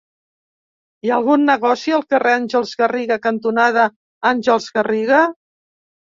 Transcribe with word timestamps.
Hi 1.01 1.09
ha 1.09 1.17
algun 1.19 1.43
negoci 1.49 1.91
al 1.97 2.05
carrer 2.13 2.31
Àngels 2.37 2.71
Garriga 2.79 3.17
cantonada 3.25 3.83
Àngels 4.31 4.71
Garriga? 4.79 5.21